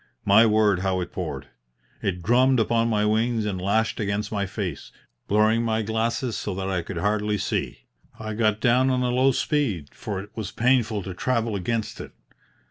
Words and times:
My 0.25 0.47
word, 0.47 0.79
how 0.79 0.99
it 1.01 1.11
poured! 1.11 1.49
It 2.01 2.23
drummed 2.23 2.59
upon 2.59 2.87
my 2.87 3.05
wings 3.05 3.45
and 3.45 3.61
lashed 3.61 3.99
against 3.99 4.31
my 4.31 4.47
face, 4.47 4.91
blurring 5.27 5.61
my 5.61 5.83
glasses 5.83 6.35
so 6.35 6.55
that 6.55 6.67
I 6.67 6.81
could 6.81 6.97
hardly 6.97 7.37
see. 7.37 7.81
I 8.17 8.33
got 8.33 8.59
down 8.59 8.89
on 8.89 9.01
to 9.01 9.05
a 9.05 9.09
low 9.09 9.31
speed, 9.31 9.93
for 9.93 10.19
it 10.19 10.31
was 10.35 10.49
painful 10.49 11.03
to 11.03 11.13
travel 11.13 11.55
against 11.55 12.01
it. 12.01 12.13